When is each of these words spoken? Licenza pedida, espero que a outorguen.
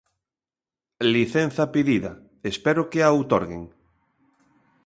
Licenza 1.15 1.63
pedida, 1.73 2.11
espero 2.51 2.81
que 2.91 2.99
a 3.03 3.09
outorguen. 3.15 3.63